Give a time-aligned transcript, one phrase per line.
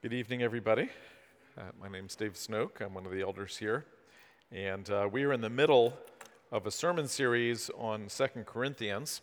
[0.00, 0.90] Good evening, everybody.
[1.58, 2.80] Uh, my name is Dave Snoke.
[2.80, 3.84] I'm one of the elders here.
[4.52, 5.92] And uh, we are in the middle
[6.52, 9.22] of a sermon series on Second Corinthians.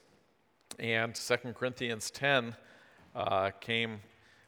[0.77, 2.57] And Second Corinthians 10
[3.15, 4.01] uh, came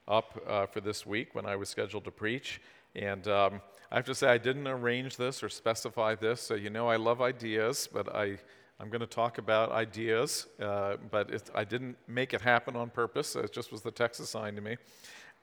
[0.05, 2.59] up uh, for this week when I was scheduled to preach.
[2.93, 6.41] And um, I have to say, I didn't arrange this or specify this.
[6.41, 8.37] So, you know, I love ideas, but I,
[8.81, 10.47] I'm going to talk about ideas.
[10.59, 13.37] Uh, but it, I didn't make it happen on purpose.
[13.37, 14.75] It just was the text assigned to me.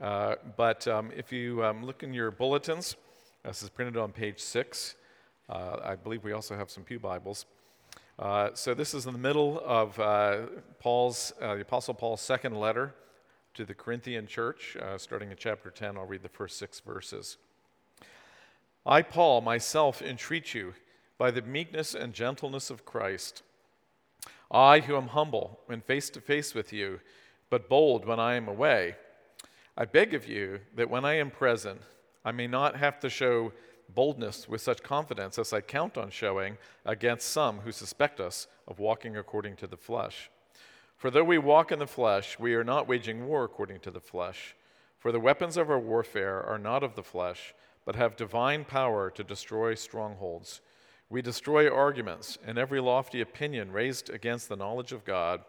[0.00, 2.96] Uh, but um, if you um, look in your bulletins,
[3.44, 4.96] this is printed on page six.
[5.48, 7.46] Uh, I believe we also have some Pew Bibles.
[8.18, 10.46] Uh, so this is in the middle of uh,
[10.80, 12.94] Paul's, uh, the Apostle Paul's second letter
[13.54, 15.96] to the Corinthian church, starting in chapter 10.
[15.96, 17.36] I'll read the first six verses.
[18.84, 20.74] I, Paul, myself entreat you
[21.18, 23.42] by the meekness and gentleness of Christ.
[24.50, 27.00] I, who am humble when face to face with you,
[27.48, 28.96] but bold when I am away.
[29.76, 31.80] I beg of you that when I am present,
[32.24, 33.52] I may not have to show
[33.88, 38.78] boldness with such confidence as I count on showing against some who suspect us of
[38.78, 40.30] walking according to the flesh.
[40.96, 44.00] For though we walk in the flesh, we are not waging war according to the
[44.00, 44.54] flesh.
[44.96, 47.52] For the weapons of our warfare are not of the flesh,
[47.84, 50.60] but have divine power to destroy strongholds.
[51.10, 55.42] We destroy arguments and every lofty opinion raised against the knowledge of God,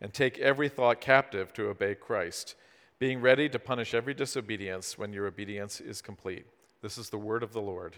[0.00, 2.56] and take every thought captive to obey Christ
[2.98, 6.46] being ready to punish every disobedience when your obedience is complete.
[6.82, 7.94] This is the word of the Lord.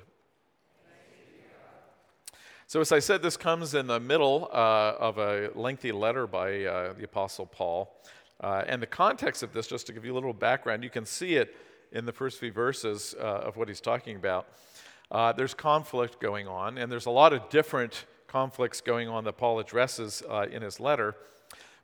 [2.67, 6.65] So, as I said, this comes in the middle uh, of a lengthy letter by
[6.65, 7.93] uh, the Apostle Paul.
[8.41, 11.05] Uh, and the context of this, just to give you a little background, you can
[11.05, 11.57] see it
[11.93, 14.47] in the first few verses uh, of what he's talking about.
[15.11, 19.37] Uh, there's conflict going on, and there's a lot of different conflicts going on that
[19.37, 21.17] Paul addresses uh, in his letter.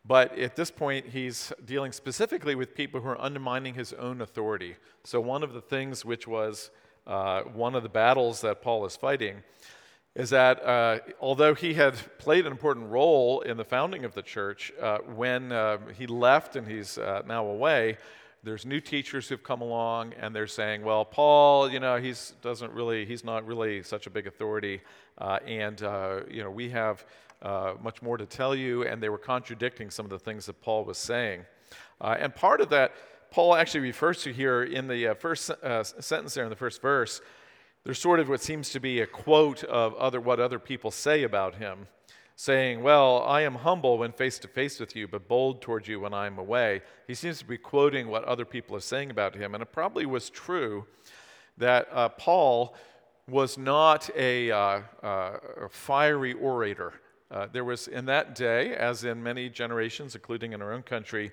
[0.07, 4.77] But at this point, he's dealing specifically with people who are undermining his own authority.
[5.05, 6.71] So, one of the things which was
[7.07, 9.43] uh, one of the battles that Paul is fighting
[10.15, 14.23] is that uh, although he had played an important role in the founding of the
[14.23, 17.99] church, uh, when uh, he left and he's uh, now away,
[18.43, 22.73] there's new teachers who've come along and they're saying, well, Paul, you know, he's doesn't
[22.73, 24.81] really, he's not really such a big authority,
[25.19, 25.81] uh, and
[26.31, 27.05] you know, we have
[27.43, 30.61] uh, much more to tell you, and they were contradicting some of the things that
[30.61, 31.45] Paul was saying.
[32.01, 32.93] Uh, and part of that,
[33.31, 36.81] Paul actually refers to here in the uh, first uh, sentence there in the first
[36.81, 37.21] verse.
[37.85, 41.23] There's sort of what seems to be a quote of other, what other people say
[41.23, 41.87] about him,
[42.35, 46.01] saying, Well, I am humble when face to face with you, but bold towards you
[46.01, 46.83] when I am away.
[47.07, 49.55] He seems to be quoting what other people are saying about him.
[49.55, 50.87] And it probably was true
[51.59, 52.75] that uh, Paul
[53.29, 56.93] was not a, uh, uh, a fiery orator.
[57.31, 61.33] Uh, there was, in that day, as in many generations, including in our own country,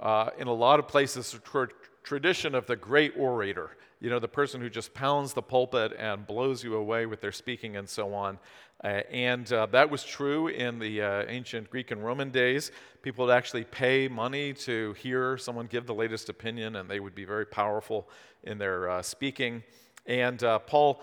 [0.00, 1.68] uh, in a lot of places, a
[2.02, 3.70] tradition of the great orator.
[4.00, 7.32] You know, the person who just pounds the pulpit and blows you away with their
[7.32, 8.38] speaking and so on.
[8.82, 12.72] Uh, and uh, that was true in the uh, ancient Greek and Roman days.
[13.02, 17.14] People would actually pay money to hear someone give the latest opinion, and they would
[17.14, 18.08] be very powerful
[18.42, 19.62] in their uh, speaking.
[20.04, 21.00] And Paul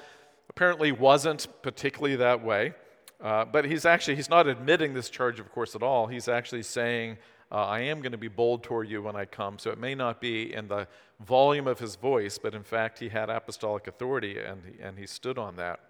[0.50, 2.74] apparently wasn't particularly that way.
[3.22, 6.08] Uh, but he's actually he's not admitting this charge, of course, at all.
[6.08, 7.18] He's actually saying,
[7.52, 9.94] uh, "I am going to be bold toward you when I come." So it may
[9.94, 10.88] not be in the
[11.20, 15.06] volume of his voice, but in fact, he had apostolic authority, and he, and he
[15.06, 15.82] stood on that.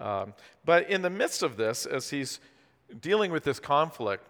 [0.00, 0.34] Um,
[0.64, 2.40] but in the midst of this, as he's
[3.00, 4.26] dealing with this conflict,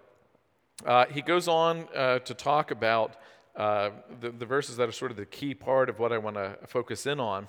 [0.86, 3.16] uh, he goes on uh, to talk about
[3.56, 3.90] uh,
[4.20, 6.56] the, the, verses that are sort of the key part of what I want to
[6.68, 7.48] focus in on.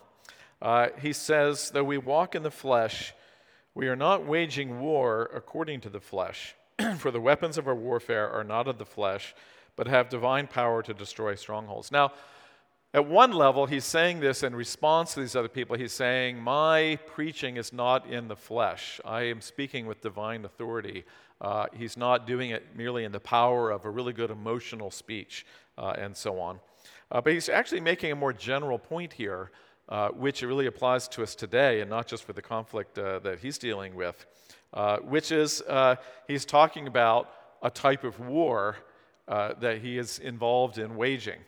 [1.00, 3.14] he says, "Though we walk in the flesh."
[3.74, 6.56] We are not waging war according to the flesh,
[6.98, 9.34] for the weapons of our warfare are not of the flesh,
[9.78, 11.92] but have divine power to destroy strongholds.
[11.92, 12.12] Now,
[12.94, 15.78] at one level, he's saying this in response to these other people.
[15.78, 19.00] He's saying, My preaching is not in the flesh.
[19.06, 21.06] I am speaking with divine authority.
[21.40, 25.46] Uh, he's not doing it merely in the power of a really good emotional speech
[25.78, 26.60] uh, and so on.
[27.10, 29.52] Uh, but he's actually making a more general point here
[29.92, 33.40] uh, which really applies to us today and not just for the conflict uh, that
[33.40, 34.26] he's dealing with,
[34.74, 35.98] uh, which is uh,
[36.30, 37.30] he's talking about
[37.62, 38.78] a type of war
[39.28, 41.40] uh, that he is involved in waging.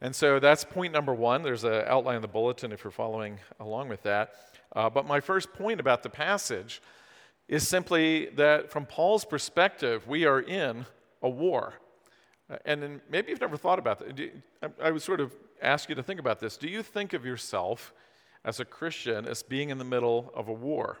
[0.00, 1.42] And so that's point number one.
[1.42, 4.32] There's an outline in the bulletin if you're following along with that.
[4.74, 6.82] but my first point about the passage
[7.46, 10.84] is simply that from Paul's perspective, we are in
[11.22, 11.74] a war.
[12.64, 14.32] And maybe you've never thought about that.
[14.82, 15.32] I was sort of
[15.62, 16.56] ask you to think about this.
[16.56, 17.92] Do you think of yourself
[18.44, 20.98] as a Christian as being in the middle of a war?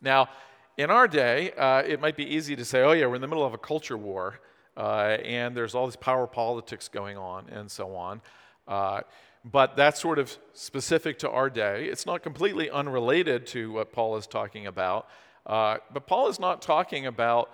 [0.00, 0.28] Now,
[0.76, 3.28] in our day, uh, it might be easy to say, oh, yeah, we're in the
[3.28, 4.40] middle of a culture war,
[4.76, 8.20] uh, and there's all this power politics going on, and so on.
[8.68, 9.00] Uh,
[9.44, 11.86] but that's sort of specific to our day.
[11.86, 15.08] It's not completely unrelated to what Paul is talking about.
[15.46, 17.50] Uh, but Paul is not talking about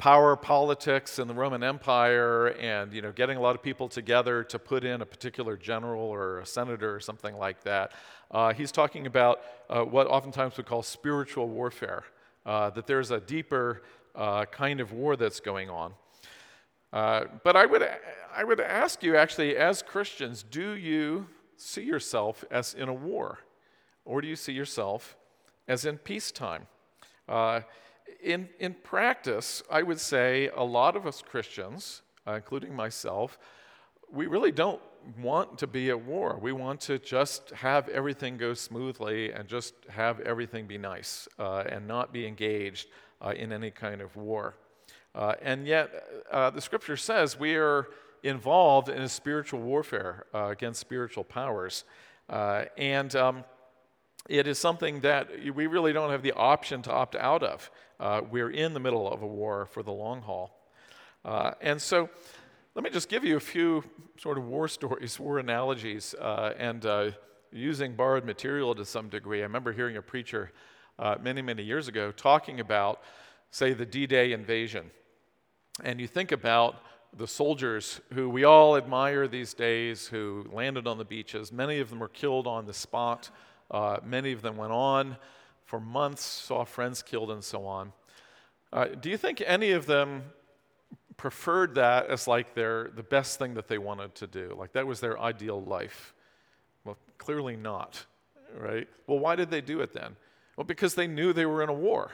[0.00, 4.42] power politics in the Roman Empire and you know getting a lot of people together
[4.44, 7.92] to put in a particular general or a senator or something like that.
[8.30, 12.04] Uh, he's talking about uh, what oftentimes we call spiritual warfare.
[12.46, 13.82] Uh, that there's a deeper
[14.14, 15.92] uh, kind of war that's going on.
[16.94, 17.86] Uh, but I would,
[18.34, 21.26] I would ask you actually, as Christians, do you
[21.58, 23.40] see yourself as in a war?
[24.06, 25.18] Or do you see yourself
[25.68, 26.66] as in peacetime?
[28.22, 33.38] In, in practice, I would say a lot of us Christians, uh, including myself,
[34.12, 34.80] we really don't
[35.20, 36.38] want to be at war.
[36.40, 41.64] We want to just have everything go smoothly and just have everything be nice uh,
[41.66, 42.88] and not be engaged
[43.20, 44.56] uh, in any kind of war.
[45.14, 45.90] Uh, and yet,
[46.30, 47.88] uh, the scripture says we are
[48.22, 51.84] involved in a spiritual warfare uh, against spiritual powers.
[52.28, 53.44] And um,
[54.28, 57.70] it is something that we really don't have the option to opt out of.
[58.00, 60.58] Uh, we're in the middle of a war for the long haul.
[61.24, 62.10] Uh, and so,
[62.74, 63.84] let me just give you a few
[64.18, 67.14] sort of war stories, war analogies, and
[67.52, 69.40] using borrowed material to some degree.
[69.40, 70.50] I remember hearing a preacher
[71.20, 73.00] many, many years ago talking about,
[73.52, 74.90] say, the D Day invasion
[75.82, 76.76] and you think about
[77.16, 81.52] the soldiers who we all admire these days who landed on the beaches.
[81.52, 83.30] Many of them were killed on the spot.
[83.70, 85.16] Uh, many of them went on
[85.70, 87.92] for months, saw friends killed, and so on.
[88.72, 90.24] Uh, do you think any of them
[91.16, 94.52] preferred that as like their the best thing that they wanted to do?
[94.58, 96.12] Like that was their ideal life?
[96.84, 98.04] Well, clearly not,
[98.58, 98.88] right?
[99.06, 100.16] Well, why did they do it then?
[100.56, 102.10] Well, because they knew they were in a war.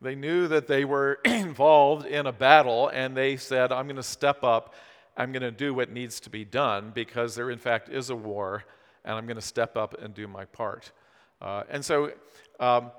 [0.00, 4.04] They knew that they were involved in a battle, and they said, I'm going to
[4.04, 4.72] step up.
[5.16, 8.16] I'm going to do what needs to be done because there, in fact, is a
[8.16, 8.62] war,
[9.04, 10.92] and I'm going to step up and do my part.
[11.40, 12.12] Uh, and so,
[12.60, 12.90] um,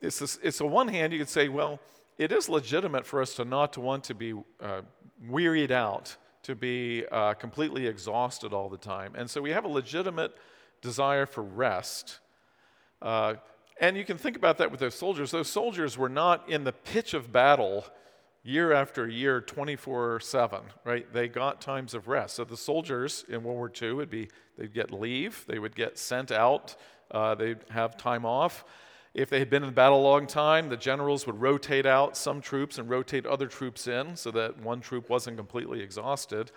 [0.00, 1.80] it's, it's on one hand, you could say, well,
[2.18, 4.82] it is legitimate for us to not to want to be uh,
[5.28, 9.12] wearied out, to be uh, completely exhausted all the time.
[9.16, 10.36] And so we have a legitimate
[10.80, 12.18] desire for rest.
[13.00, 13.34] Uh,
[13.80, 15.30] and you can think about that with those soldiers.
[15.30, 17.86] Those soldiers were not in the pitch of battle
[18.44, 21.12] year after year, 24 7, right?
[21.12, 22.36] They got times of rest.
[22.36, 24.28] So the soldiers in World War II would be,
[24.58, 26.76] they'd get leave, they would get sent out,
[27.12, 28.64] uh, they'd have time off.
[29.14, 32.40] If they had been in battle a long time, the generals would rotate out some
[32.40, 36.50] troops and rotate other troops in so that one troop wasn't completely exhausted.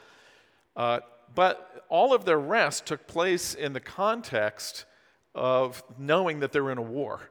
[0.75, 1.02] Uh,
[1.34, 4.86] but all of their rest took place in the context
[5.34, 7.30] of knowing that they're in a war.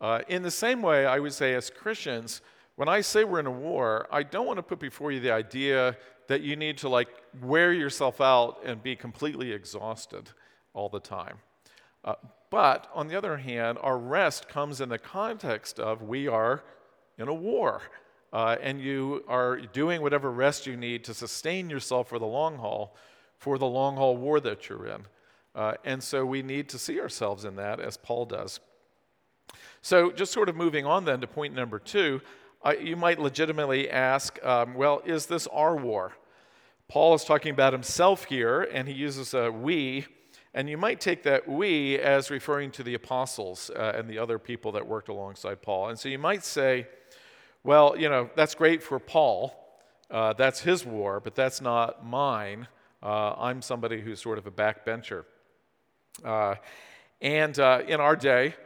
[0.00, 2.40] Uh, in the same way, I would say, as Christians,
[2.76, 5.32] when I say we're in a war, I don't want to put before you the
[5.32, 5.96] idea
[6.28, 7.08] that you need to like
[7.42, 10.30] wear yourself out and be completely exhausted
[10.72, 11.38] all the time.
[12.04, 12.14] Uh,
[12.50, 16.62] but on the other hand, our rest comes in the context of we are
[17.18, 17.82] in a war.
[18.30, 22.58] Uh, and you are doing whatever rest you need to sustain yourself for the long
[22.58, 22.94] haul,
[23.38, 25.06] for the long haul war that you're in.
[25.54, 28.60] Uh, and so we need to see ourselves in that as Paul does.
[29.80, 32.20] So, just sort of moving on then to point number two,
[32.62, 36.12] uh, you might legitimately ask, um, well, is this our war?
[36.88, 40.06] Paul is talking about himself here, and he uses a we,
[40.58, 44.40] and you might take that we as referring to the apostles uh, and the other
[44.40, 45.90] people that worked alongside Paul.
[45.90, 46.88] And so you might say,
[47.62, 49.54] well, you know, that's great for Paul.
[50.10, 52.66] Uh, that's his war, but that's not mine.
[53.00, 55.26] Uh, I'm somebody who's sort of a backbencher.
[56.24, 56.56] Uh,
[57.20, 58.56] and uh, in our day,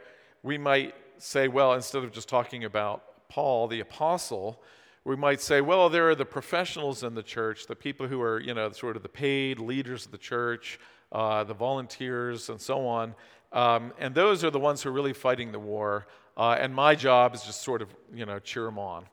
[0.41, 4.63] we might say, well, instead of just talking about Paul, the apostle,
[5.05, 8.39] we might say, well, there are the professionals in the church, the people who are,
[8.39, 10.79] you know, sort of the paid leaders of the church,
[11.13, 13.15] uh, the volunteers, and so on.
[13.53, 16.07] Um, and those are the ones who are really fighting the war.
[16.35, 19.05] Uh, and my job is just sort of, you know, cheer them on.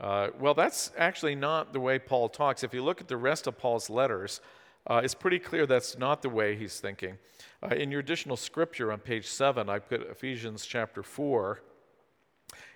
[0.00, 2.64] Uh, well, that's actually not the way Paul talks.
[2.64, 4.40] If you look at the rest of Paul's letters,
[4.88, 7.16] uh, it's pretty clear that's not the way he's thinking.
[7.62, 11.60] Uh, in your additional scripture on page 7, I put Ephesians chapter 4.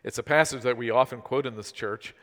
[0.05, 2.15] It's a passage that we often quote in this church.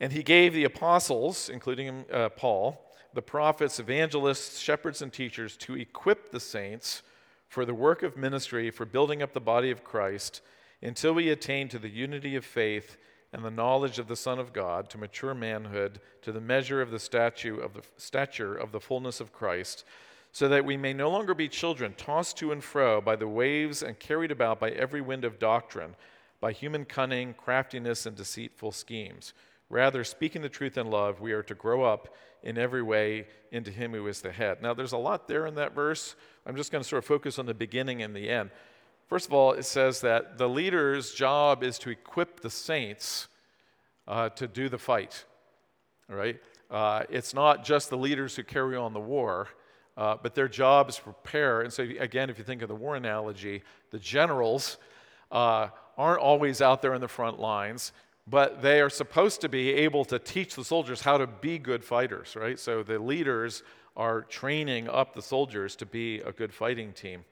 [0.00, 2.82] And he gave the apostles, including uh, Paul,
[3.14, 7.02] the prophets, evangelists, shepherds, and teachers to equip the saints
[7.48, 10.40] for the work of ministry, for building up the body of Christ,
[10.82, 12.96] until we attain to the unity of faith
[13.32, 16.90] and the knowledge of the Son of God, to mature manhood, to the measure of
[16.90, 19.84] the stature of the, stature of the fullness of Christ,
[20.32, 23.82] so that we may no longer be children, tossed to and fro by the waves
[23.82, 25.96] and carried about by every wind of doctrine,
[26.40, 29.34] by human cunning, craftiness, and deceitful schemes,
[29.70, 32.12] Rather, speaking the truth in love, we are to grow up
[32.42, 34.60] in every way into Him who is the head.
[34.60, 36.16] Now, there's a lot there in that verse.
[36.44, 38.50] I'm just going to sort of focus on the beginning and the end.
[39.06, 43.28] First of all, it says that the leader's job is to equip the saints
[44.08, 45.24] uh, to do the fight.
[46.08, 46.40] Right?
[46.68, 49.48] Uh, it's not just the leaders who carry on the war,
[49.96, 51.60] uh, but their job is to prepare.
[51.60, 53.62] And so, again, if you think of the war analogy,
[53.92, 54.78] the generals
[55.30, 57.92] uh, aren't always out there in the front lines
[58.30, 61.84] but they are supposed to be able to teach the soldiers how to be good
[61.84, 62.58] fighters, right?
[62.58, 63.64] So the leaders
[63.96, 67.24] are training up the soldiers to be a good fighting team.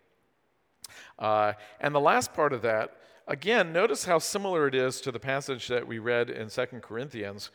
[1.18, 2.96] Uh, and the last part of that,
[3.28, 7.50] again, notice how similar it is to the passage that we read in 2 Corinthians,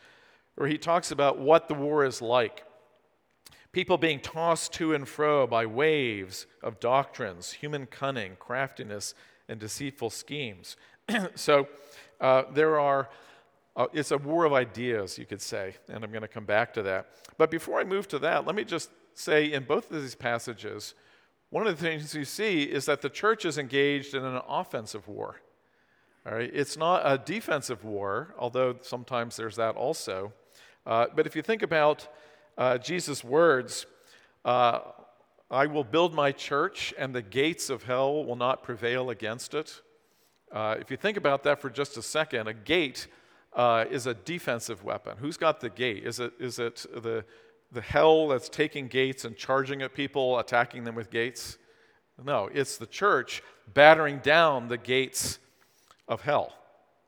[0.54, 2.64] where he talks about what the war is like.
[3.72, 9.14] People being tossed to and fro by waves of doctrines, human cunning, craftiness,
[9.48, 10.76] and deceitful schemes.
[11.34, 11.68] so
[12.20, 13.10] uh, there are
[13.76, 16.72] uh, it's a war of ideas, you could say, and I'm going to come back
[16.74, 17.08] to that.
[17.38, 20.94] But before I move to that, let me just say in both of these passages,
[21.50, 25.08] one of the things you see is that the church is engaged in an offensive
[25.08, 25.40] war.
[26.26, 30.32] All right, it's not a defensive war, although sometimes there's that also.
[30.86, 32.08] Uh, but if you think about
[32.56, 33.86] uh, Jesus' words,
[34.44, 34.80] uh,
[35.50, 39.80] I will build my church, and the gates of hell will not prevail against it.
[40.50, 43.08] Uh, if you think about that for just a second, a gate
[43.54, 45.16] uh, is a defensive weapon.
[45.18, 46.04] Who's got the gate?
[46.04, 47.24] Is it, is it the,
[47.70, 51.58] the hell that's taking gates and charging at people, attacking them with gates?
[52.22, 53.42] No, it's the church
[53.72, 55.38] battering down the gates
[56.06, 56.52] of hell,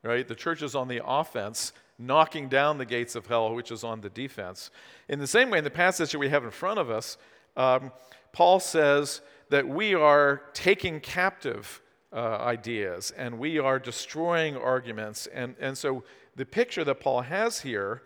[0.02, 0.26] right?
[0.26, 4.00] The church is on the offense, knocking down the gates of hell, which is on
[4.00, 4.70] the defense.
[5.08, 7.18] In the same way, in the passage that we have in front of us,
[7.56, 7.92] um,
[8.32, 11.80] Paul says that we are taking captive
[12.12, 15.26] uh, ideas and we are destroying arguments.
[15.28, 16.04] And, and so
[16.36, 18.02] the picture that Paul has here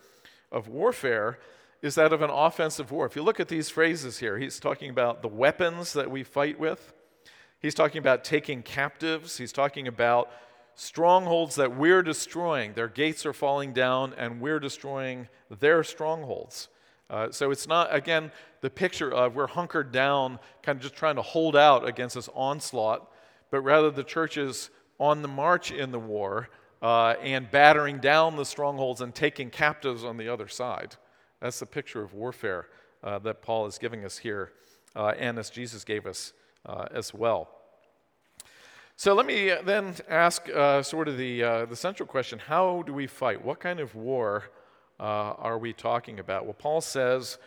[0.50, 1.38] of warfare
[1.82, 3.06] is that of an offensive war.
[3.06, 6.58] If you look at these phrases here, he's talking about the weapons that we fight
[6.58, 6.92] with,
[7.58, 10.30] he's talking about taking captives, he's talking about
[10.74, 12.74] strongholds that we're destroying.
[12.74, 16.68] Their gates are falling down, and we're destroying their strongholds.
[17.08, 21.16] Uh, so it's not, again, the picture of we're hunkered down, kind of just trying
[21.16, 23.10] to hold out against this onslaught,
[23.50, 24.70] but rather the church is
[25.00, 26.48] on the march in the war
[26.82, 30.96] uh, and battering down the strongholds and taking captives on the other side.
[31.40, 32.68] That's the picture of warfare
[33.02, 34.52] uh, that Paul is giving us here,
[34.94, 36.32] uh, and as Jesus gave us
[36.66, 37.48] uh, as well.
[38.96, 42.92] So let me then ask uh, sort of the, uh, the central question how do
[42.92, 43.42] we fight?
[43.42, 44.50] What kind of war
[44.98, 46.44] are we talking about?
[46.44, 47.38] Well, Paul says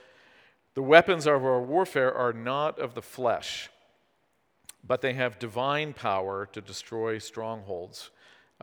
[0.74, 3.70] the weapons of our warfare are not of the flesh,
[4.84, 8.10] but they have divine power to destroy strongholds.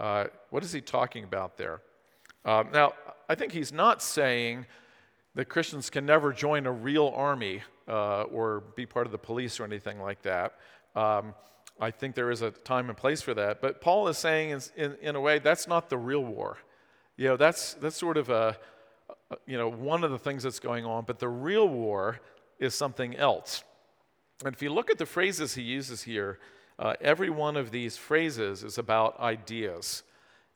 [0.00, 1.82] Uh, what is he talking about there?
[2.42, 2.94] Uh, now,
[3.28, 4.64] I think he's not saying
[5.34, 9.60] that Christians can never join a real army uh, or be part of the police
[9.60, 10.54] or anything like that.
[10.96, 11.34] Um,
[11.78, 13.60] I think there is a time and place for that.
[13.60, 16.56] But Paul is saying, in, in, in, a way, that's not the real war.
[17.18, 18.56] You know, that's, that's sort of a,
[19.46, 21.04] you know, one of the things that's going on.
[21.06, 22.20] But the real war
[22.58, 23.64] is something else.
[24.46, 26.38] And if you look at the phrases he uses here,
[26.80, 30.02] uh, every one of these phrases is about ideas.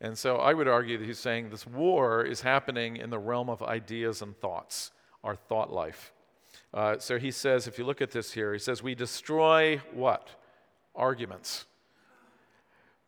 [0.00, 3.50] And so I would argue that he's saying this war is happening in the realm
[3.50, 4.90] of ideas and thoughts,
[5.22, 6.12] our thought life.
[6.72, 10.30] Uh, so he says, if you look at this here, he says, we destroy what?
[10.96, 11.66] Arguments.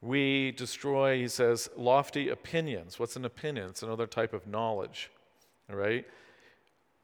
[0.02, 2.98] We destroy, he says, lofty opinions.
[2.98, 3.70] What's an opinion?
[3.70, 5.10] It's another type of knowledge.
[5.70, 6.06] All right?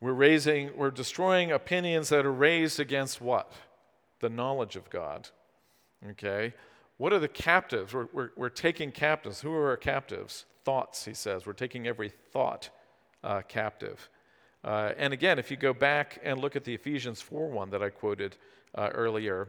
[0.00, 3.50] We're raising, we're destroying opinions that are raised against what?
[4.20, 5.30] The knowledge of God.
[6.10, 6.54] Okay?
[6.98, 7.94] What are the captives?
[7.94, 9.40] We're, we're, we're taking captives.
[9.40, 10.44] Who are our captives?
[10.64, 11.46] Thoughts, he says.
[11.46, 12.70] We're taking every thought
[13.24, 14.08] uh, captive.
[14.64, 17.82] Uh, and again, if you go back and look at the Ephesians 4 1 that
[17.82, 18.36] I quoted
[18.74, 19.48] uh, earlier,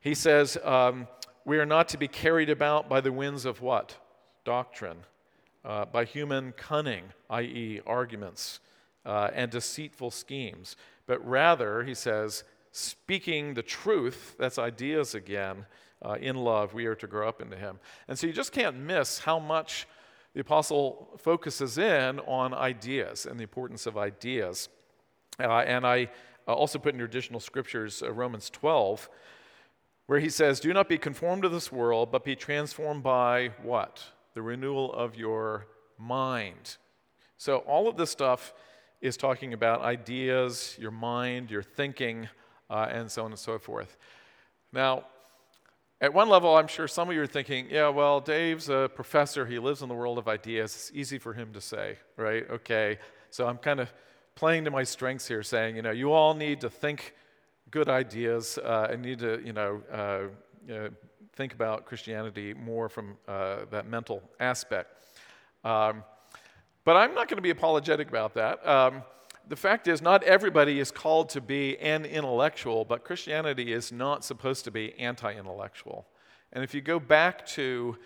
[0.00, 1.06] he says, um,
[1.44, 3.96] We are not to be carried about by the winds of what?
[4.44, 4.98] Doctrine,
[5.64, 8.60] uh, by human cunning, i.e., arguments,
[9.04, 12.44] uh, and deceitful schemes, but rather, he says,
[12.74, 15.64] speaking the truth, that's ideas again,
[16.04, 17.78] uh, in love, we are to grow up into him.
[18.08, 19.86] And so you just can't miss how much
[20.34, 24.68] the apostle focuses in on ideas and the importance of ideas.
[25.38, 26.10] Uh, and I
[26.48, 29.08] uh, also put in your additional scriptures uh, Romans 12,
[30.06, 34.02] where he says, Do not be conformed to this world, but be transformed by what?
[34.34, 36.76] The renewal of your mind.
[37.36, 38.52] So all of this stuff
[39.00, 42.28] is talking about ideas, your mind, your thinking
[42.70, 43.96] uh, and so on and so forth.
[44.72, 45.04] Now,
[46.00, 49.46] at one level, I'm sure some of you are thinking, yeah, well, Dave's a professor.
[49.46, 50.74] He lives in the world of ideas.
[50.74, 52.44] It's easy for him to say, right?
[52.50, 52.98] Okay.
[53.30, 53.92] So I'm kind of
[54.34, 57.14] playing to my strengths here, saying, you know, you all need to think
[57.70, 60.88] good ideas uh, and need to, you know, uh, uh,
[61.34, 64.90] think about Christianity more from uh, that mental aspect.
[65.64, 66.04] Um,
[66.84, 68.66] but I'm not going to be apologetic about that.
[68.66, 69.02] Um,
[69.48, 74.24] the fact is, not everybody is called to be an intellectual, but Christianity is not
[74.24, 76.06] supposed to be anti intellectual.
[76.52, 77.96] And if you go back to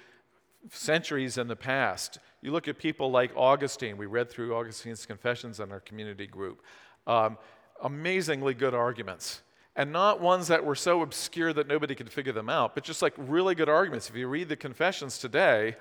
[0.71, 3.97] centuries in the past, you look at people like Augustine.
[3.97, 6.63] We read through Augustine's Confessions in our community group.
[7.07, 7.39] Um,
[7.83, 9.43] amazingly good arguments.
[9.77, 13.01] And not ones that were so obscure that nobody could figure them out, but just
[13.01, 14.09] like really good arguments.
[14.09, 15.77] If you read the Confessions today,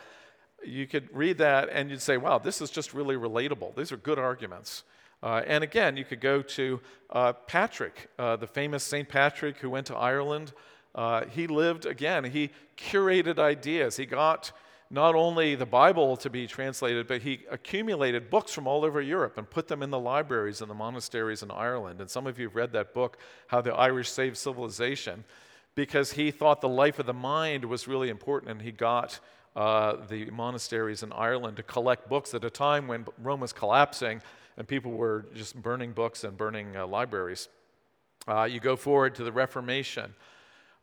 [0.64, 3.76] you could read that and you'd say, wow, this is just really relatable.
[3.76, 4.84] These are good arguments.
[5.24, 9.08] Uh, and again, you could go to uh, Patrick, uh, the famous St.
[9.08, 10.54] Patrick who went to Ireland.
[10.94, 13.98] Uh, he lived, again, he curated ideas.
[13.98, 14.52] He got
[14.90, 19.38] not only the Bible to be translated, but he accumulated books from all over Europe
[19.38, 22.00] and put them in the libraries and the monasteries in Ireland.
[22.00, 25.26] And some of you have read that book, How the Irish Saved Civilization,
[25.76, 29.20] because he thought the life of the mind was really important and he got
[29.56, 34.22] uh, the monasteries in Ireland to collect books at a time when Rome was collapsing
[34.58, 37.48] and people were just burning books and burning uh, libraries.
[38.28, 40.14] Uh, you go forward to the Reformation.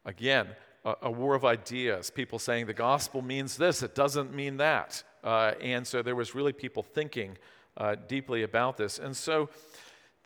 [0.04, 0.48] Again,
[0.84, 5.02] a, a, war of ideas, people saying the gospel means this, it doesn't mean that.
[5.22, 7.36] Uh, and so there was really people thinking
[7.76, 8.98] uh, deeply about this.
[8.98, 9.48] And so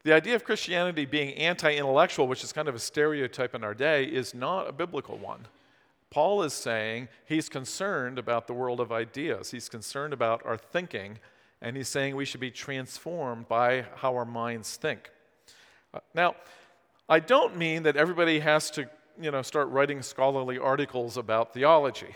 [0.05, 3.75] the idea of Christianity being anti intellectual, which is kind of a stereotype in our
[3.75, 5.47] day, is not a biblical one.
[6.11, 9.51] Paul is saying he's concerned about the world of ideas.
[9.51, 11.19] He's concerned about our thinking
[11.61, 15.11] and he's saying we should be transformed by how our minds think.
[15.93, 16.37] Uh, now,
[17.09, 18.89] I don't mean that everybody has to,
[19.21, 22.15] you know, start writing scholarly articles about theology,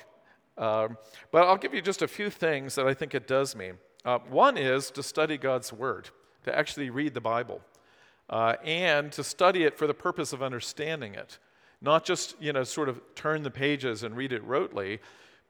[0.59, 0.99] um,
[1.31, 3.79] but I'll give you just a few things that I think it does mean.
[4.05, 6.11] Uh, one is to study God's Word,
[6.45, 7.63] to actually read the Bible,
[8.29, 11.39] uh, and to study it for the purpose of understanding it,
[11.81, 14.99] not just, you know, sort of turn the pages and read it rotely,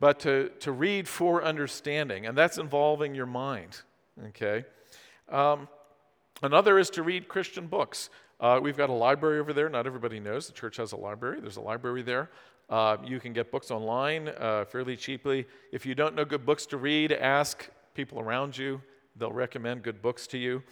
[0.03, 3.83] but to, to read for understanding, and that's involving your mind,
[4.31, 4.65] okay?
[5.29, 5.69] Um,
[6.43, 8.11] another is to read Christian books.
[8.41, 9.69] Uh, we've got a library over there.
[9.69, 11.41] Not everybody knows the church has a library.
[11.41, 12.31] There's a library there.
[12.69, 15.47] Uh, you can get books online uh, fairly cheaply.
[15.71, 18.83] If you don't know good books to read, ask people around you.
[19.15, 20.65] They'll recommend good books to you.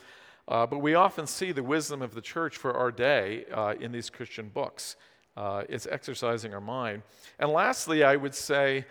[0.48, 3.92] Uh, but we often see the wisdom of the church for our day uh, in
[3.92, 4.96] these Christian books.
[5.36, 7.04] Uh, it's exercising our mind.
[7.38, 8.86] And lastly, I would say,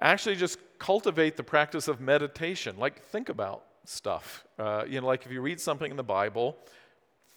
[0.00, 2.76] actually just cultivate the practice of meditation.
[2.78, 4.44] Like, think about stuff.
[4.58, 6.56] Uh, you know, like if you read something in the Bible,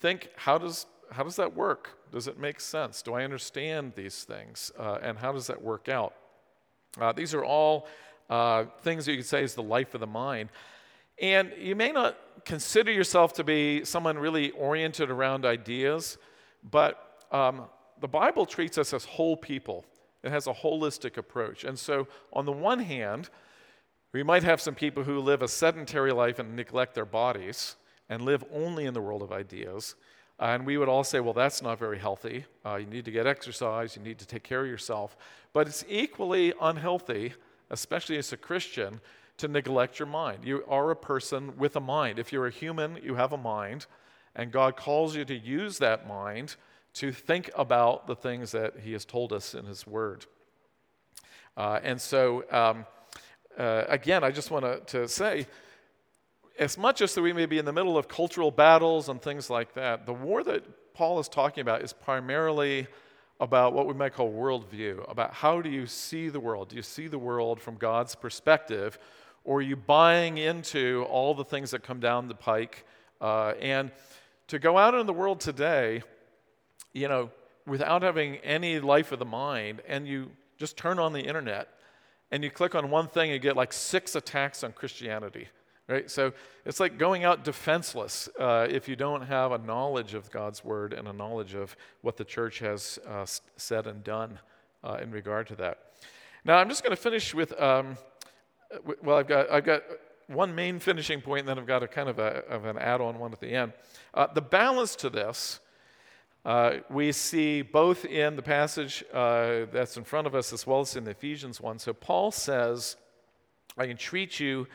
[0.00, 1.98] think, how does, how does that work?
[2.12, 3.02] Does it make sense?
[3.02, 4.70] Do I understand these things?
[4.78, 6.14] Uh, and how does that work out?
[7.00, 7.88] Uh, these are all
[8.28, 10.50] uh, things that you could say is the life of the mind.
[11.20, 16.18] And you may not consider yourself to be someone really oriented around ideas,
[16.70, 17.62] but um,
[18.00, 19.84] the Bible treats us as whole people.
[20.22, 21.64] It has a holistic approach.
[21.64, 23.28] And so, on the one hand,
[24.12, 27.76] we might have some people who live a sedentary life and neglect their bodies
[28.08, 29.94] and live only in the world of ideas.
[30.38, 32.44] And we would all say, well, that's not very healthy.
[32.64, 35.16] Uh, you need to get exercise, you need to take care of yourself.
[35.52, 37.34] But it's equally unhealthy,
[37.70, 39.00] especially as a Christian,
[39.38, 40.44] to neglect your mind.
[40.44, 42.18] You are a person with a mind.
[42.18, 43.86] If you're a human, you have a mind,
[44.34, 46.56] and God calls you to use that mind
[46.94, 50.26] to think about the things that he has told us in his word.
[51.56, 52.86] Uh, and so, um,
[53.58, 55.46] uh, again, I just want to say,
[56.58, 59.74] as much as we may be in the middle of cultural battles and things like
[59.74, 62.86] that, the war that Paul is talking about is primarily
[63.40, 66.68] about what we might call worldview, about how do you see the world?
[66.68, 68.98] Do you see the world from God's perspective,
[69.44, 72.84] or are you buying into all the things that come down the pike?
[73.20, 73.90] Uh, and
[74.48, 76.02] to go out in the world today,
[76.92, 77.30] you know,
[77.66, 81.68] without having any life of the mind, and you just turn on the internet
[82.30, 85.48] and you click on one thing, you get like six attacks on Christianity.
[85.88, 86.10] Right?
[86.10, 86.32] So
[86.64, 90.92] it's like going out defenseless uh, if you don't have a knowledge of God's word
[90.92, 93.26] and a knowledge of what the church has uh,
[93.56, 94.38] said and done
[94.82, 95.78] uh, in regard to that.
[96.44, 97.98] Now, I'm just going to finish with, um,
[99.02, 99.82] well, I've got, I've got
[100.28, 103.00] one main finishing point, and then I've got a kind of, a, of an add
[103.00, 103.72] on one at the end.
[104.14, 105.60] Uh, the balance to this
[106.44, 110.80] uh, we see both in the passage uh, that's in front of us as well
[110.80, 111.78] as in the Ephesians 1.
[111.78, 112.96] So Paul says,
[113.78, 114.66] I entreat you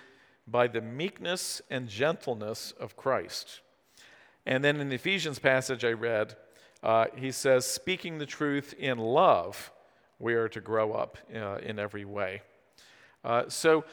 [0.47, 3.59] by the meekness and gentleness of Christ.
[4.45, 6.37] And then in the Ephesians passage I read,
[6.81, 9.71] uh, he says, speaking the truth in love,
[10.19, 12.41] we are to grow up uh, in every way.
[13.25, 13.83] Uh, so,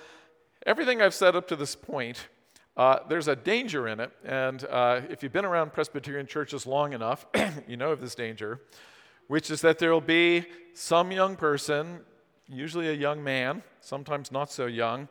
[0.64, 2.28] everything I've said up to this point,
[2.76, 4.10] uh, there's a danger in it.
[4.24, 7.26] And uh, if you've been around Presbyterian churches long enough,
[7.68, 8.60] you know of this danger,
[9.28, 12.00] which is that there will be some young person,
[12.48, 15.08] usually a young man, sometimes not so young,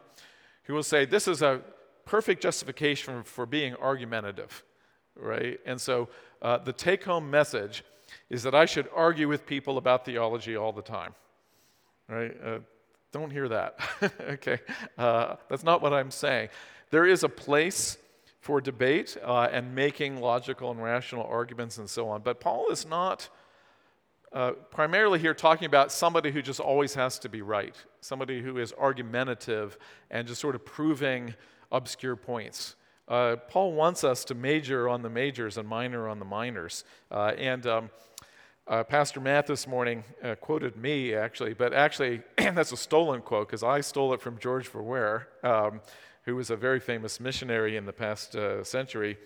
[0.64, 1.62] who will say, This is a
[2.06, 4.64] perfect justification for being argumentative,
[5.16, 5.60] right?
[5.66, 6.10] And so
[6.42, 7.84] uh, the take home message
[8.30, 11.16] is that I should argue with people about theology all the time,
[12.10, 12.36] right?
[12.44, 12.60] Uh,
[13.12, 13.80] don't hear that,
[14.22, 14.60] okay?
[14.98, 16.50] Uh, that's not what I'm saying.
[16.94, 17.98] There is a place
[18.40, 22.86] for debate uh, and making logical and rational arguments and so on, but Paul is
[22.86, 23.30] not.
[24.32, 28.60] Uh, primarily here talking about somebody who just always has to be right, somebody who
[28.60, 29.76] is argumentative
[30.12, 31.34] and just sort of proving
[31.72, 32.76] obscure points.
[33.08, 36.84] Uh, Paul wants us to major on the majors and minor on the minors.
[37.10, 37.90] Uh, and um,
[38.68, 43.48] uh, Pastor Matt this morning uh, quoted me, actually, but actually, that's a stolen quote
[43.48, 45.82] because I stole it from George Verwer, um,
[46.24, 49.18] who was a very famous missionary in the past uh, century,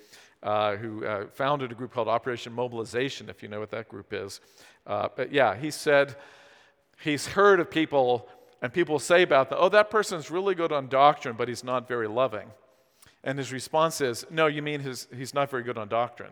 [0.43, 4.39] uh, who founded a group called Operation Mobilization, if you know what that group is.
[4.85, 6.15] but yeah, he said
[7.01, 8.29] he's heard of people
[8.61, 11.87] and people say about them, oh, that person's really good on doctrine, but he's not
[11.87, 12.49] very loving.
[13.23, 16.31] And his response is, no, you mean his, he's not very good on doctrine.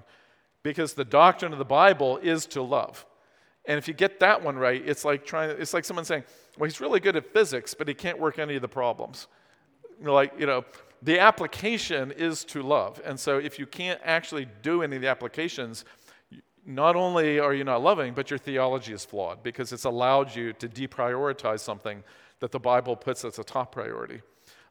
[0.63, 3.05] Because the doctrine of the Bible is to love.
[3.65, 6.23] And if you get that one right, it's like trying, it's like someone saying,
[6.57, 9.27] well, he's really good at physics, but he can't work any of the problems.
[10.01, 10.65] Like, you know,
[11.01, 13.01] the application is to love.
[13.05, 15.85] And so if you can't actually do any of the applications,
[16.65, 20.53] not only are you not loving, but your theology is flawed because it's allowed you
[20.53, 22.03] to deprioritize something
[22.39, 24.21] that the Bible puts as a top priority.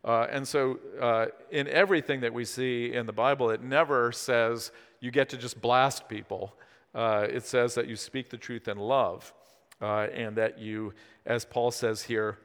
[0.05, 4.71] Uh, and so, uh, in everything that we see in the Bible, it never says
[5.01, 6.55] you get to just blast people.
[6.95, 9.33] Uh, it says that you speak the truth in love,
[9.81, 10.93] uh, and that you,
[11.25, 12.39] as Paul says here,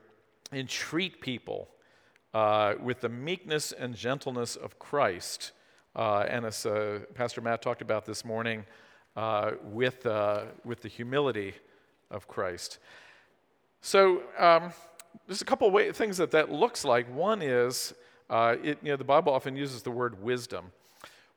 [0.53, 1.67] entreat people
[2.33, 5.51] uh, with the meekness and gentleness of Christ.
[5.95, 6.65] Uh, and as
[7.15, 8.65] Pastor Matt talked about this morning,
[9.15, 11.53] uh, with, uh, with the humility
[12.09, 12.79] of Christ.
[13.81, 14.71] So um,
[15.27, 17.13] there's a couple of way, things that that looks like.
[17.13, 17.93] One is,
[18.29, 20.71] uh, it, you know, the Bible often uses the word wisdom.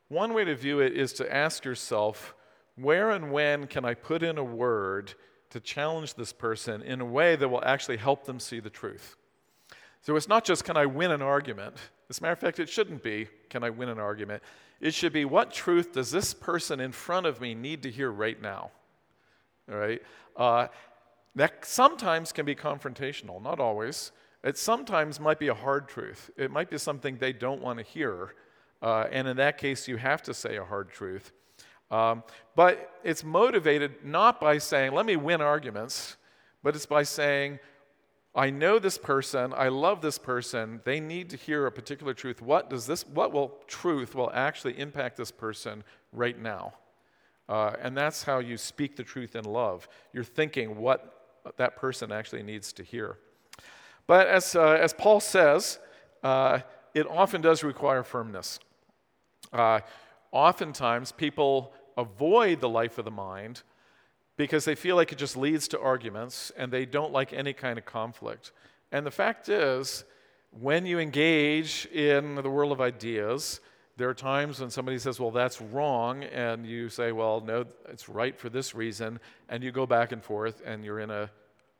[0.08, 2.34] One way to view it is to ask yourself,
[2.76, 5.14] where and when can I put in a word
[5.50, 9.16] to challenge this person in a way that will actually help them see the truth?
[10.02, 11.76] So it's not just can I win an argument.
[12.10, 14.42] As a matter of fact, it shouldn't be can I win an argument.
[14.80, 18.10] It should be what truth does this person in front of me need to hear
[18.10, 18.72] right now?
[19.70, 20.02] All right?
[20.36, 20.66] Uh,
[21.36, 24.10] that sometimes can be confrontational, not always.
[24.42, 26.30] It sometimes might be a hard truth.
[26.36, 28.34] It might be something they don't want to hear.
[28.82, 31.30] Uh, and in that case, you have to say a hard truth.
[31.92, 32.24] Um,
[32.56, 36.16] but it's motivated not by saying, let me win arguments,
[36.62, 37.60] but it's by saying,
[38.34, 42.40] I know this person, I love this person, they need to hear a particular truth.
[42.40, 46.72] What does this, what will truth will actually impact this person right now?
[47.48, 49.86] Uh, and that's how you speak the truth in love.
[50.14, 53.18] You're thinking what that person actually needs to hear.
[54.06, 55.78] But as, uh, as Paul says,
[56.22, 56.60] uh,
[56.94, 58.58] it often does require firmness.
[59.52, 59.80] Uh,
[60.30, 63.62] oftentimes, people avoid the life of the mind
[64.36, 67.78] because they feel like it just leads to arguments and they don't like any kind
[67.78, 68.52] of conflict.
[68.90, 70.04] And the fact is,
[70.50, 73.60] when you engage in the world of ideas,
[73.96, 78.08] there are times when somebody says, Well, that's wrong, and you say, Well, no, it's
[78.08, 81.28] right for this reason, and you go back and forth and you're in an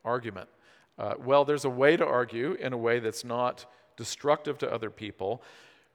[0.05, 0.49] argument.
[0.99, 4.91] Uh, well, there's a way to argue in a way that's not destructive to other
[4.91, 5.43] people,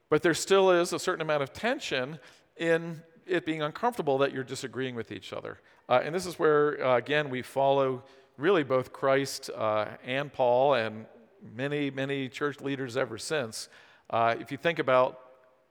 [0.08, 2.18] but there still is a certain amount of tension
[2.56, 5.60] in it being uncomfortable that you're disagreeing with each other.
[5.88, 8.02] Uh, and this is where, uh, again, we follow
[8.36, 11.06] really both Christ uh, and Paul and
[11.54, 13.68] many, many church leaders ever since.
[14.10, 15.18] Uh, if you think about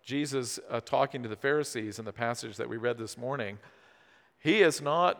[0.03, 3.59] Jesus uh, talking to the Pharisees in the passage that we read this morning,
[4.39, 5.19] he is not,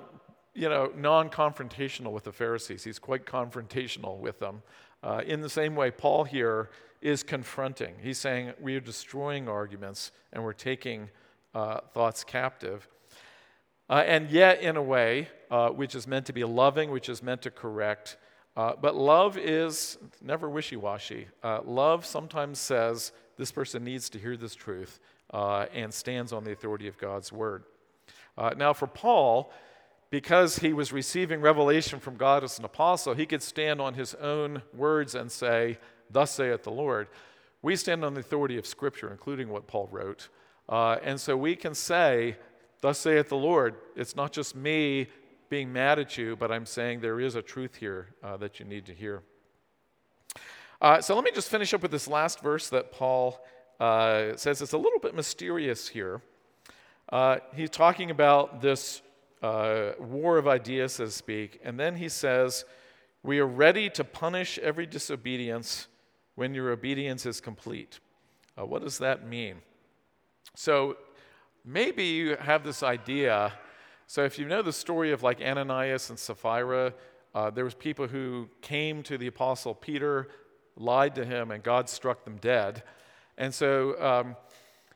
[0.55, 2.83] you know, non-confrontational with the Pharisees.
[2.83, 4.63] He's quite confrontational with them.
[5.03, 7.93] Uh, in the same way, Paul here is confronting.
[8.01, 11.09] He's saying we are destroying arguments and we're taking
[11.93, 12.87] thoughts captive.
[13.89, 17.23] Uh, and yet, in a way, uh, which is meant to be loving, which is
[17.23, 18.17] meant to correct.
[18.55, 21.27] Uh, but love is never wishy washy.
[21.43, 24.99] Uh, love sometimes says this person needs to hear this truth
[25.33, 27.63] uh, and stands on the authority of God's word.
[28.57, 29.51] now, for Paul,
[30.09, 34.13] because he was receiving revelation from God as an apostle, he could stand on his
[34.15, 35.77] own words and say,
[36.09, 37.07] Thus saith the Lord.
[37.61, 40.29] We stand on the authority of Scripture, including what Paul wrote.
[40.69, 42.37] Uh, and so we can say,
[42.81, 43.75] Thus saith the Lord.
[43.95, 45.07] It's not just me
[45.49, 48.65] being mad at you, but I'm saying there is a truth here uh, that you
[48.65, 49.23] need to hear.
[50.79, 53.43] Uh, so let me just finish up with this last verse that Paul
[53.79, 54.61] uh, says.
[54.61, 56.21] It's a little bit mysterious here.
[57.09, 59.01] Uh, he's talking about this
[59.41, 62.65] uh, war of ideas, so to speak, and then he says,
[63.23, 65.87] We are ready to punish every disobedience
[66.35, 67.99] when your obedience is complete.
[68.59, 69.57] Uh, what does that mean?
[70.55, 70.97] So
[71.67, 73.51] maybe you have this idea.
[74.07, 76.93] So if you know the story of like Ananias and Sapphira,
[77.35, 80.29] uh, there was people who came to the apostle Peter,
[80.77, 82.83] lied to him, and God struck them dead.
[83.37, 84.35] And so um,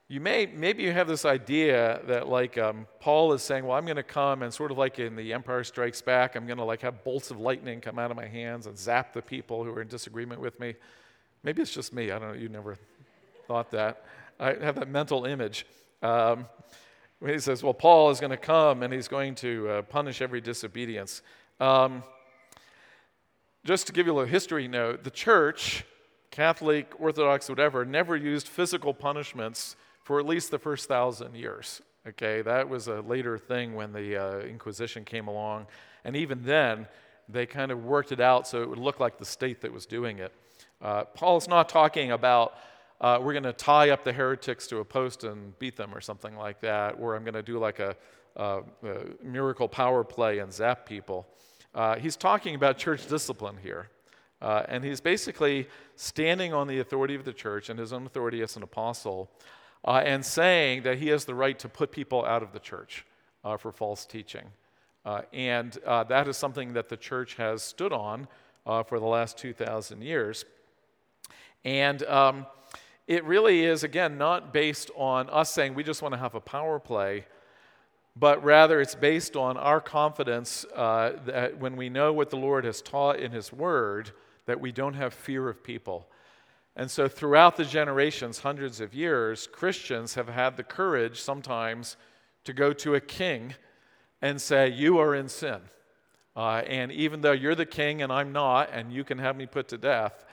[0.08, 3.86] you may maybe you have this idea that like um, Paul is saying, well, I'm
[3.86, 6.64] going to come and sort of like in The Empire Strikes Back, I'm going to
[6.64, 9.72] like have bolts of lightning come out of my hands and zap the people who
[9.72, 10.76] are in disagreement with me.
[11.44, 12.12] Maybe it's just me.
[12.12, 12.34] I don't know.
[12.34, 12.78] You never
[13.46, 14.06] thought that.
[14.40, 15.66] I have that mental image.
[16.02, 16.46] Um,
[17.26, 20.42] he says, well, Paul is going to come and he's going to uh, punish every
[20.42, 21.22] disobedience.
[21.60, 22.04] Um,
[23.64, 25.84] just to give you a little history note, the church,
[26.32, 31.82] Catholic, Orthodox, whatever, never used physical punishments for at least the first thousand years.
[32.08, 35.68] Okay, that was a later thing when the uh, Inquisition came along.
[36.04, 36.88] And even then,
[37.30, 39.86] they kind of worked it out so it would look like the state that was
[39.86, 40.34] doing it.
[40.82, 42.56] Uh, Paul's not talking about
[43.02, 46.00] uh, we're going to tie up the heretics to a post and beat them or
[46.00, 47.96] something like that, or I'm going to do like a,
[48.36, 51.28] a, a, miracle power play and zap people.
[51.74, 53.90] Uh, he's talking about church discipline here.
[54.40, 58.42] Uh, and he's basically standing on the authority of the church and his own authority
[58.42, 59.32] as an apostle
[59.86, 63.06] uh, and saying that he has the right to put people out of the church
[63.44, 64.46] uh, for false teaching.
[65.06, 68.28] Uh, and that is something that the church has stood on
[68.66, 70.46] for the last 2,000 years.
[71.64, 72.46] And um,
[73.12, 76.40] it really is, again, not based on us saying we just want to have a
[76.40, 77.26] power play,
[78.16, 82.64] but rather it's based on our confidence uh, that when we know what the Lord
[82.64, 84.12] has taught in His Word,
[84.46, 86.08] that we don't have fear of people.
[86.78, 91.98] And so, throughout the generations, hundreds of years, Christians have had the courage sometimes
[92.46, 93.56] to go to a king
[94.22, 95.60] and say, You are in sin.
[96.34, 99.48] Uh, and even though you're the king and I'm not, and you can have me
[99.48, 100.24] put to death,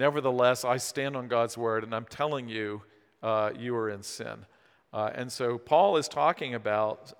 [0.00, 2.82] nevertheless, I stand on God's word and I'm telling you,
[3.22, 4.46] uh, you are in sin.
[4.92, 7.12] Uh, and so, Paul is talking about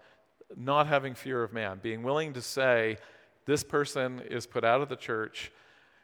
[0.56, 2.96] not having fear of man, being willing to say,
[3.44, 5.52] This person is put out of the church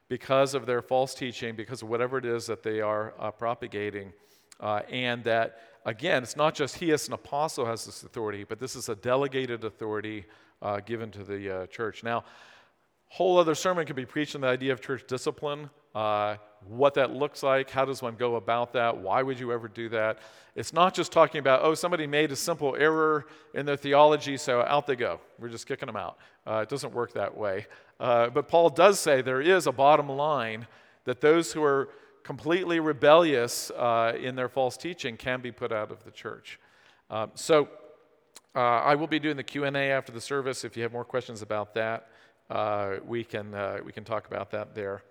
[0.09, 4.13] because of their false teaching, because of whatever it is that they are uh, propagating.
[4.61, 8.61] Uh, and that, again, it's not just he as an apostle has this authority, but
[8.61, 10.25] this is a delegated authority
[10.63, 12.05] uh, given to the uh, church.
[12.05, 12.23] Now,
[13.09, 16.37] whole other sermon could be preached on the idea of church discipline, uh,
[16.69, 19.89] what that looks like, how does one go about that, why would you ever do
[19.89, 20.19] that?
[20.55, 24.61] It's not just talking about, oh, somebody made a simple error in their theology, so
[24.61, 25.21] out they go.
[25.39, 26.19] We're just kicking them out.
[26.47, 27.67] Uh, it doesn't work that way.
[27.99, 30.67] Uh, but Paul does say there is a bottom line
[31.05, 31.89] that those who are
[32.25, 36.61] completely rebellious uh, in their false teaching can be put out of the church.
[37.09, 37.71] Um, so
[38.55, 40.63] uh, I will be doing the Q&A after the service.
[40.63, 42.11] If you have more questions about that,
[42.51, 45.03] uh, we, can, we can talk about that there.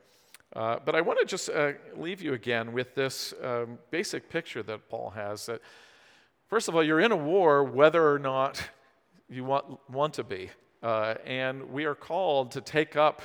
[0.53, 1.49] Uh, but I want to just
[1.95, 5.61] leave you again with this um, basic picture that Paul has that,
[6.47, 8.61] first of all, you're in a war whether or not
[9.29, 10.49] you want, want to be.
[10.83, 13.21] Uh, and we are called to take up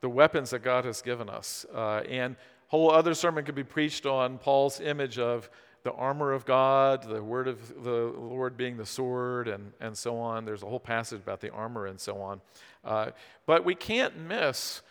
[0.00, 1.66] the weapons that God has given us.
[1.74, 2.36] Uh, and
[2.68, 5.50] whole other sermon could be preached on Paul's image of
[5.82, 10.16] the armor of God, the word of the Lord being the sword, and, and so
[10.16, 10.44] on.
[10.44, 12.40] There's a whole passage about the armor and so on.
[12.84, 13.10] Uh,
[13.44, 14.82] but we can't miss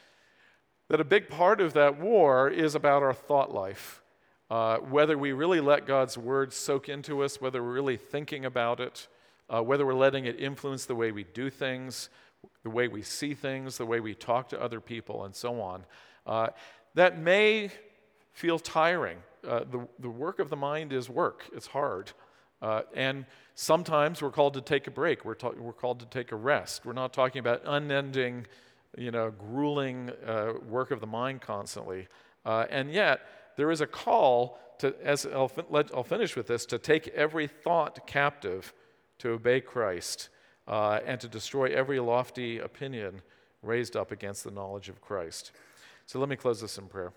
[0.94, 4.04] that a big part of that war is about our thought life.
[4.52, 8.80] Uh, whether we really let God's word soak into us, whether we're really thinking about
[8.80, 9.08] it,
[9.50, 12.10] uh, whether we're letting it influence the way we do things,
[12.62, 15.84] the way we see things, the way we talk to other people, and so on.
[16.28, 16.50] Uh,
[16.94, 17.72] that may
[18.32, 19.18] feel tiring.
[19.44, 22.12] Uh, the, the work of the mind is work, it's hard.
[22.62, 23.26] Uh, and
[23.56, 26.86] sometimes we're called to take a break, we're, ta- we're called to take a rest.
[26.86, 28.46] We're not talking about unending,
[28.98, 32.08] you know, grueling uh, work of the mind constantly.
[32.46, 33.22] Uh, and yet,
[33.58, 37.08] there is a call to, as I'll, fin- let, I'll finish with this, to take
[37.10, 38.74] every thought captive
[39.20, 40.30] to obey Christ
[40.68, 43.22] uh, and to destroy every lofty opinion
[43.62, 45.52] raised up against the knowledge of Christ.
[46.06, 47.14] So let me close this in prayer.